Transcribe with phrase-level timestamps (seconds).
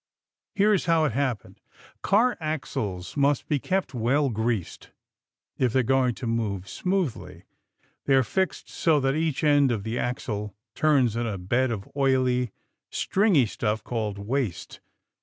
[0.55, 1.61] Here is how it happened:
[2.01, 4.89] Car axles must be kept well greased
[5.59, 7.43] if they are going to move smoothly.
[8.05, 11.87] They are fixed so that each end of the axle turns in a bed of
[11.95, 12.51] oily
[12.89, 14.79] stringy stuff called waste.